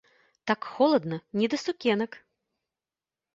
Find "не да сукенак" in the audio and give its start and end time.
1.41-2.19